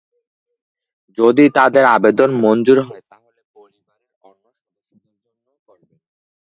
যদি 1.17 1.45
তাঁদের 1.57 1.85
আবেদন 1.95 2.29
মঞ্জুর 2.43 2.79
হয়, 2.87 3.03
তাহলে 3.11 3.41
পরিবারের 3.55 4.11
অন্য 4.23 4.43
সদস্যদের 4.57 5.15
জন্যও 5.23 5.57
করবেন। 5.67 5.99